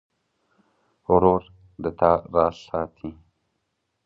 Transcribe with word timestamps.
ورور 1.11 1.43
د 1.83 1.85
تا 1.99 2.11
راز 2.33 2.55
ساتي. 2.67 3.09